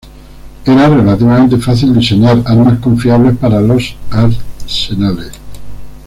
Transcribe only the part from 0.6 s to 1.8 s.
Era relativamente